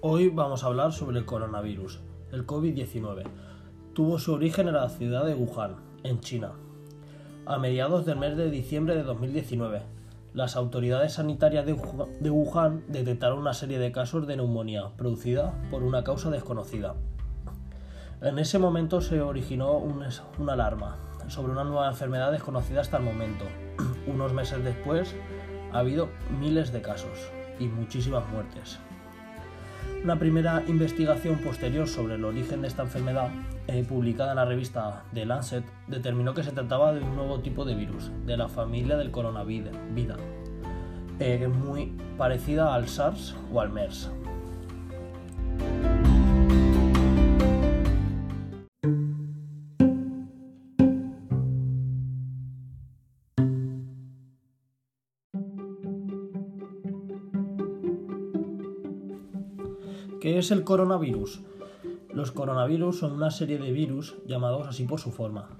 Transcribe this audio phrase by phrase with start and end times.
[0.00, 1.98] Hoy vamos a hablar sobre el coronavirus,
[2.30, 3.24] el COVID-19.
[3.94, 5.74] Tuvo su origen en la ciudad de Wuhan,
[6.04, 6.52] en China.
[7.46, 9.82] A mediados del mes de diciembre de 2019,
[10.34, 16.04] las autoridades sanitarias de Wuhan detectaron una serie de casos de neumonía producida por una
[16.04, 16.94] causa desconocida.
[18.22, 23.46] En ese momento se originó una alarma sobre una nueva enfermedad desconocida hasta el momento.
[24.06, 25.16] Unos meses después
[25.72, 26.08] ha habido
[26.38, 28.78] miles de casos y muchísimas muertes.
[30.02, 33.30] Una primera investigación posterior sobre el origen de esta enfermedad,
[33.66, 37.64] eh, publicada en la revista The Lancet, determinó que se trataba de un nuevo tipo
[37.64, 39.72] de virus, de la familia del coronavirus,
[41.20, 44.10] eh, muy parecida al SARS o al MERS.
[60.20, 61.42] ¿Qué es el coronavirus?
[62.12, 65.50] Los coronavirus son una serie de virus llamados así por su forma,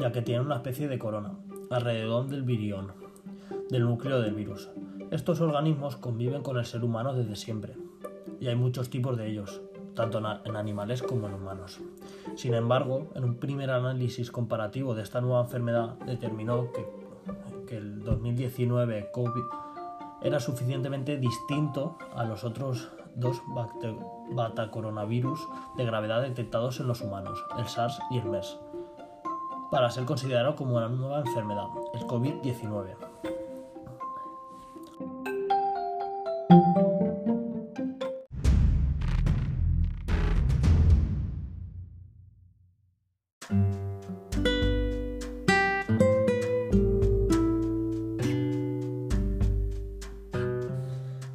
[0.00, 1.38] ya que tienen una especie de corona
[1.70, 2.88] alrededor del virión,
[3.68, 4.68] del núcleo del virus.
[5.12, 7.76] Estos organismos conviven con el ser humano desde siempre,
[8.40, 9.60] y hay muchos tipos de ellos,
[9.94, 11.78] tanto en animales como en humanos.
[12.34, 16.84] Sin embargo, en un primer análisis comparativo de esta nueva enfermedad determinó que,
[17.68, 19.44] que el 2019 COVID
[20.22, 23.42] era suficientemente distinto a los otros dos
[24.30, 28.58] batacoronavirus de gravedad detectados en los humanos, el SARS y el MERS,
[29.70, 33.09] para ser considerado como una nueva enfermedad, el COVID-19.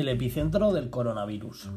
[0.00, 1.70] El epicentro del coronavirus.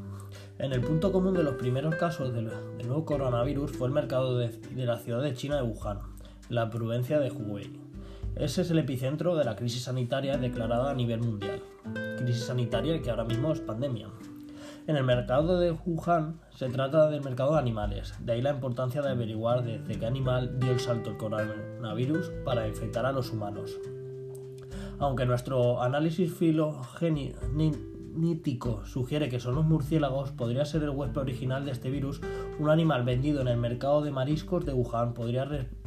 [0.60, 2.52] En el punto común de los primeros casos del,
[2.86, 6.00] nuevo coronavirus fue el mercado de, la ciudad de China de Wuhan,
[6.48, 7.80] la provincia de Hubei.
[8.36, 11.64] Ese es el epicentro de la crisis sanitaria declarada a nivel mundial.
[12.20, 14.10] Crisis sanitaria que ahora mismo es pandemia.
[14.86, 19.02] En el mercado de Wuhan se trata del mercado de animales, de ahí la importancia
[19.02, 23.80] de averiguar desde qué animal dio el salto el coronavirus para infectar a los humanos.
[25.00, 27.40] Aunque nuestro análisis filogénico
[28.14, 32.22] mítico sugiere que son los murciélagos, podría ser el huésped original de este virus.
[32.60, 35.46] Un animal vendido en el mercado de mariscos de Wuhan podría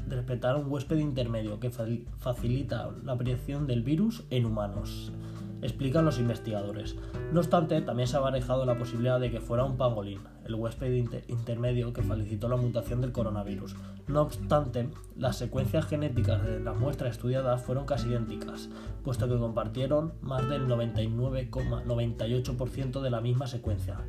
[0.09, 5.13] respetar un huésped intermedio que facilita la aparición del virus en humanos
[5.65, 6.95] explican los investigadores.
[7.33, 10.93] No obstante, también se ha barajado la posibilidad de que fuera un pangolín, el huésped
[11.27, 13.75] intermedio que facilitó la mutación del coronavirus.
[14.07, 18.69] No obstante, las secuencias genéticas de las muestras estudiadas fueron casi idénticas,
[19.03, 24.01] puesto que compartieron más del 99,98% de la misma secuencia,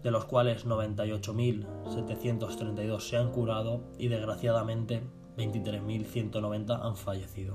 [0.02, 5.04] de los cuales 98.732 se han curado y desgraciadamente
[5.36, 7.54] 23.190 han fallecido.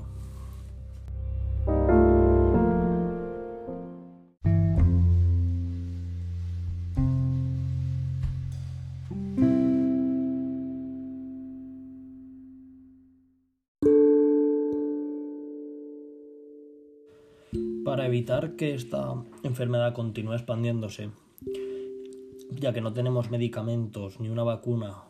[17.83, 21.09] Para evitar que esta enfermedad continúe expandiéndose,
[22.59, 25.03] ya que no tenemos medicamentos ni una vacuna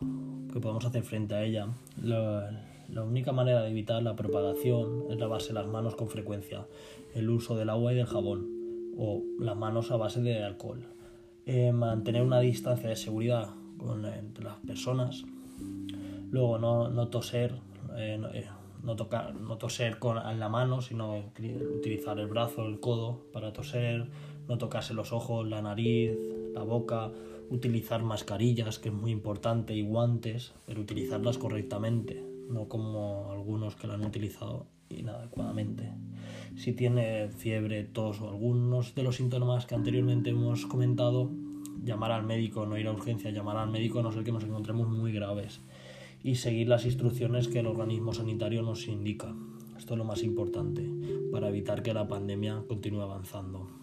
[0.52, 1.68] que podemos hacer frente a ella.
[2.00, 6.66] La, única manera de evitar la propagación es lavarse las manos con frecuencia,
[7.14, 8.46] el uso del agua y del jabón,
[8.96, 10.84] o las manos a base de alcohol.
[11.46, 15.24] Eh, mantener una distancia de seguridad con, entre las personas.
[16.30, 17.54] Luego no, no toser,
[17.96, 18.46] eh, eh,
[18.82, 21.18] no, tocar, no toser con la mano, sino
[21.76, 24.06] utilizar el brazo, el codo para toser,
[24.48, 26.12] no tocarse los ojos, la nariz,
[26.54, 27.12] la boca,
[27.50, 33.86] utilizar mascarillas, que es muy importante, y guantes, pero utilizarlas correctamente, no como algunos que
[33.86, 35.90] lo han utilizado inadecuadamente.
[36.56, 41.30] Si tiene fiebre, tos o algunos de los síntomas que anteriormente hemos comentado,
[41.82, 44.44] llamar al médico, no ir a urgencia, llamar al médico a no ser que nos
[44.44, 45.60] encontremos muy graves
[46.22, 49.34] y seguir las instrucciones que el organismo sanitario nos indica.
[49.76, 50.88] Esto es lo más importante
[51.32, 53.81] para evitar que la pandemia continúe avanzando.